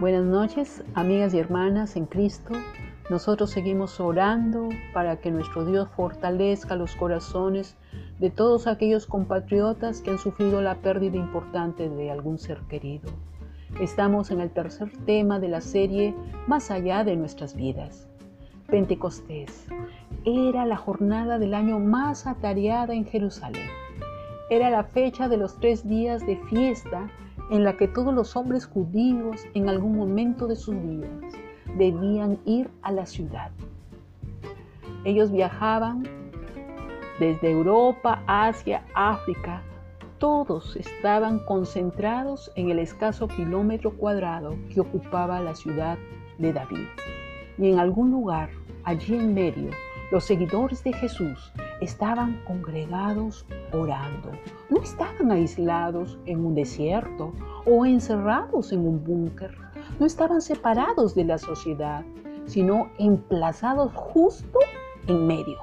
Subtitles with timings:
[0.00, 2.54] Buenas noches, amigas y hermanas en Cristo.
[3.10, 7.76] Nosotros seguimos orando para que nuestro Dios fortalezca los corazones
[8.20, 13.10] de todos aquellos compatriotas que han sufrido la pérdida importante de algún ser querido.
[13.80, 16.14] Estamos en el tercer tema de la serie
[16.46, 18.06] Más allá de nuestras vidas.
[18.68, 19.66] Pentecostés.
[20.24, 23.66] Era la jornada del año más atareada en Jerusalén.
[24.50, 27.10] Era la fecha de los tres días de fiesta
[27.50, 31.34] en la que todos los hombres judíos en algún momento de sus vidas
[31.76, 33.50] debían ir a la ciudad.
[35.04, 36.04] Ellos viajaban
[37.20, 39.62] desde Europa, Asia, África,
[40.18, 45.98] todos estaban concentrados en el escaso kilómetro cuadrado que ocupaba la ciudad
[46.38, 46.86] de David.
[47.58, 48.50] Y en algún lugar,
[48.84, 49.70] allí en medio,
[50.10, 54.32] los seguidores de Jesús estaban congregados orando.
[54.70, 57.32] No estaban aislados en un desierto
[57.66, 59.56] o encerrados en un búnker.
[59.98, 62.04] No estaban separados de la sociedad,
[62.46, 64.58] sino emplazados justo
[65.06, 65.58] en medio,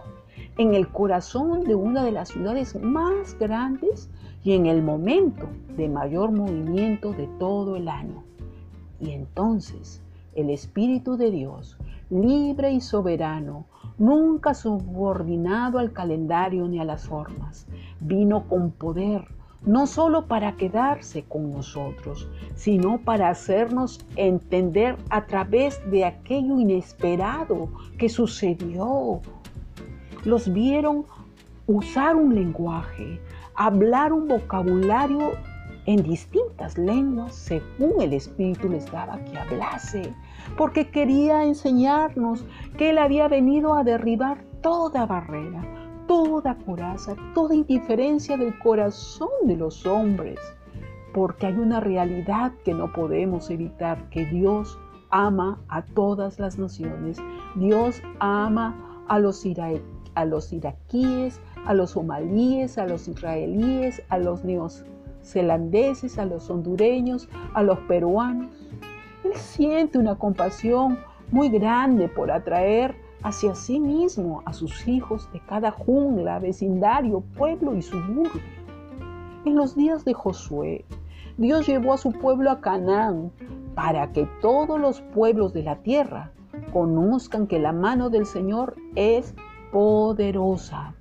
[0.58, 4.10] en el corazón de una de las ciudades más grandes
[4.44, 8.24] y en el momento de mayor movimiento de todo el año.
[9.00, 10.02] Y entonces
[10.36, 11.78] el Espíritu de Dios,
[12.10, 13.66] libre y soberano,
[13.98, 17.68] nunca subordinado al calendario ni a las formas.
[18.00, 19.26] Vino con poder,
[19.64, 27.70] no solo para quedarse con nosotros, sino para hacernos entender a través de aquello inesperado
[27.98, 29.22] que sucedió.
[30.24, 31.06] Los vieron
[31.68, 33.20] usar un lenguaje,
[33.56, 35.34] hablar un vocabulario
[35.86, 40.14] en distintas lenguas según el Espíritu les daba que hablase,
[40.58, 42.46] porque quería enseñarnos
[42.78, 45.62] que Él había venido a derribar toda barrera,
[46.08, 50.40] toda coraza, toda indiferencia del corazón de los hombres,
[51.14, 54.80] porque hay una realidad que no podemos evitar, que Dios
[55.12, 57.18] ama a todas las naciones,
[57.56, 59.46] Dios ama a los,
[60.16, 64.44] a los iraquíes, a los somalíes, a los israelíes, a los
[65.26, 68.52] neozelandeses, a los hondureños, a los peruanos.
[69.24, 71.00] Él siente una compasión
[71.32, 77.76] muy grande por atraer hacia sí mismo a sus hijos de cada jungla, vecindario, pueblo
[77.76, 78.42] y suburbio.
[79.46, 80.86] En los días de Josué,
[81.38, 83.32] Dios llevó a su pueblo a Canaán
[83.74, 86.32] para que todos los pueblos de la tierra
[86.72, 89.34] conozcan que la mano del Señor es
[89.72, 90.94] poderosa.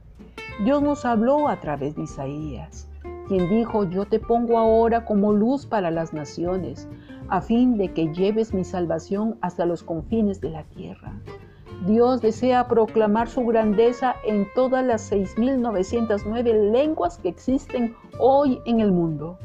[0.64, 2.88] Dios nos habló a través de Isaías,
[3.28, 6.88] quien dijo, yo te pongo ahora como luz para las naciones,
[7.28, 11.12] a fin de que lleves mi salvación hasta los confines de la tierra.
[11.86, 18.92] Dios desea proclamar su grandeza en todas las 6.909 lenguas que existen hoy en el
[18.92, 19.38] mundo.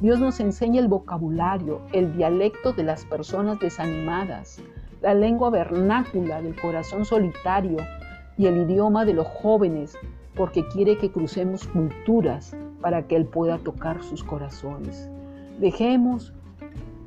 [0.00, 4.60] Dios nos enseña el vocabulario, el dialecto de las personas desanimadas,
[5.00, 7.78] la lengua vernácula del corazón solitario
[8.36, 9.96] y el idioma de los jóvenes
[10.34, 15.10] porque quiere que crucemos culturas para que Él pueda tocar sus corazones.
[15.60, 16.32] Dejemos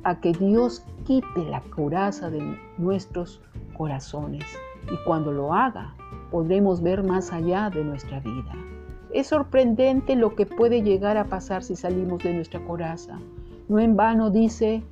[0.02, 3.40] a que Dios quite la coraza de nuestros
[3.76, 4.44] corazones
[4.90, 5.94] y cuando lo haga
[6.30, 8.52] podremos ver más allá de nuestra vida.
[9.12, 13.18] Es sorprendente lo que puede llegar a pasar si salimos de nuestra coraza.
[13.68, 14.82] No en vano dice,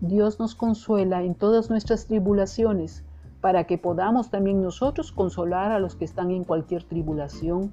[0.00, 3.04] Dios nos consuela en todas nuestras tribulaciones
[3.40, 7.70] para que podamos también nosotros consolar a los que están en cualquier tribulación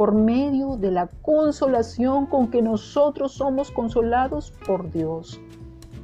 [0.00, 5.38] por medio de la consolación con que nosotros somos consolados por Dios.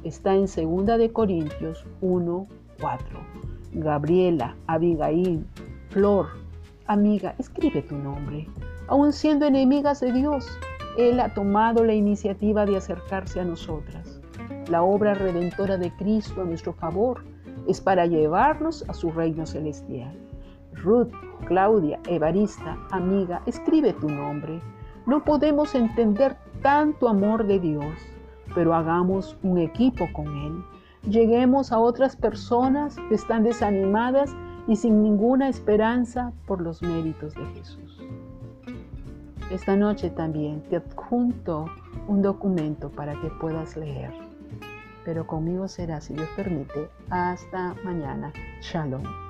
[0.03, 2.47] Está en 2 de Corintios 1,
[2.79, 3.19] 4.
[3.73, 5.43] Gabriela, Abigail,
[5.89, 6.27] Flor,
[6.85, 8.47] amiga, escribe tu nombre.
[8.87, 10.47] Aun siendo enemigas de Dios,
[10.99, 14.21] Él ha tomado la iniciativa de acercarse a nosotras.
[14.69, 17.23] La obra redentora de Cristo a nuestro favor
[17.67, 20.15] es para llevarnos a su reino celestial.
[20.83, 21.11] Ruth,
[21.45, 24.61] Claudia, Evarista, amiga, escribe tu nombre.
[25.05, 27.95] No podemos entender tanto amor de Dios,
[28.53, 30.63] pero hagamos un equipo con Él.
[31.09, 34.35] Lleguemos a otras personas que están desanimadas
[34.67, 38.01] y sin ninguna esperanza por los méritos de Jesús.
[39.51, 41.65] Esta noche también te adjunto
[42.07, 44.27] un documento para que puedas leer
[45.07, 48.33] pero conmigo será, si Dios permite, hasta mañana.
[48.59, 49.26] Shalom.